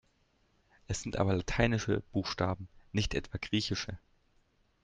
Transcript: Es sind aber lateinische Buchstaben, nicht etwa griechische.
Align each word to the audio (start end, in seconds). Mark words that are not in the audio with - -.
Es 0.87 1.03
sind 1.03 1.17
aber 1.17 1.35
lateinische 1.35 2.01
Buchstaben, 2.11 2.67
nicht 2.91 3.13
etwa 3.13 3.37
griechische. 3.37 3.99